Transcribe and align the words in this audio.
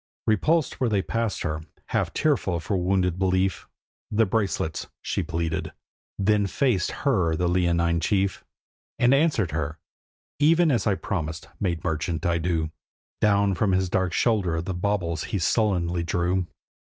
Repulsed 0.25 0.79
where 0.81 0.89
they 0.89 1.03
passed 1.03 1.43
her, 1.43 1.61
half 1.89 2.11
tearful 2.11 2.59
for 2.59 2.75
wounded 2.75 3.19
belief, 3.19 3.67
'The 4.09 4.25
bracelets!' 4.25 4.87
she 5.03 5.21
pleaded. 5.21 5.73
Then 6.17 6.47
faced 6.47 6.89
her 7.05 7.35
the 7.35 7.47
leonine 7.47 7.99
chief, 7.99 8.43
And 8.97 9.13
answered 9.13 9.51
her: 9.51 9.77
'Even 10.39 10.71
as 10.71 10.87
I 10.87 10.95
promised, 10.95 11.49
maid 11.59 11.83
merchant, 11.83 12.25
I 12.25 12.39
do.' 12.39 12.71
Down 13.19 13.53
from 13.53 13.73
his 13.73 13.89
dark 13.91 14.11
shoulder 14.11 14.59
the 14.59 14.73
baubles 14.73 15.25
he 15.25 15.37
sullenly 15.37 16.01
drew. 16.01 16.47